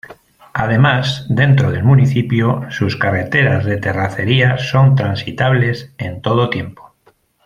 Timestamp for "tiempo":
6.49-6.95